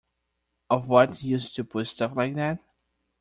[0.71, 2.57] Of what use to pull stuff like that?